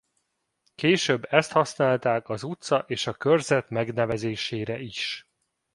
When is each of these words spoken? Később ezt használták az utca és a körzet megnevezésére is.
Később 0.75 1.25
ezt 1.33 1.51
használták 1.51 2.29
az 2.29 2.43
utca 2.43 2.83
és 2.87 3.07
a 3.07 3.13
körzet 3.13 3.69
megnevezésére 3.69 4.79
is. 4.79 5.27